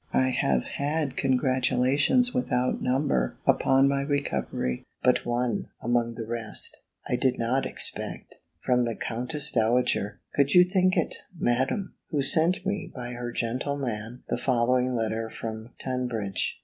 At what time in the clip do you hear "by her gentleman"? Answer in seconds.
12.95-14.23